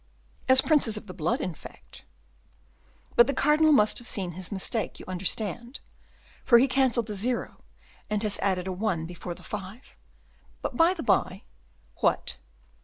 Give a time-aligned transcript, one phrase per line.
[0.49, 2.05] '""As princes of the blood, in fact?"
[3.15, 5.79] "But the cardinal must have seen his mistake, you understand;
[6.43, 7.61] for he canceled the zero,
[8.09, 9.95] and has added a one before the five.
[10.63, 11.43] But, by the by"
[12.01, 12.37] "What?"